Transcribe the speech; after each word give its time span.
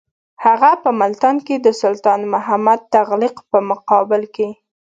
هغه 0.45 0.71
په 0.83 0.89
ملتان 1.01 1.35
کې 1.45 1.55
د 1.59 1.67
سلطان 1.81 2.21
محمد 2.33 2.79
تغلق 2.93 3.35
په 3.51 3.57
مقابل 3.69 4.23
کې. 4.35 4.49